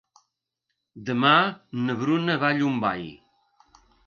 [1.09, 1.33] Demà
[1.83, 3.07] na Bruna va a Llombai.